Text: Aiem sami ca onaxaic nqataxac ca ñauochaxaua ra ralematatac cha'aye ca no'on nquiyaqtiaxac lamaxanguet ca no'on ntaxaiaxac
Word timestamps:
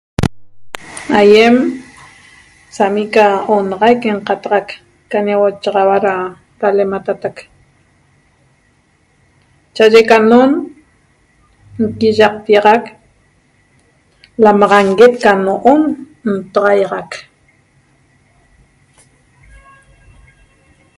Aiem 1.19 1.55
sami 2.75 3.03
ca 3.13 3.27
onaxaic 3.55 4.01
nqataxac 4.17 4.67
ca 5.09 5.17
ñauochaxaua 5.27 5.97
ra 6.05 6.15
ralematatac 6.61 7.37
cha'aye 9.75 10.01
ca 10.09 10.17
no'on 10.29 10.51
nquiyaqtiaxac 11.83 12.83
lamaxanguet 14.43 15.13
ca 15.23 15.31
no'on 15.45 15.81
ntaxaiaxac 16.33 17.09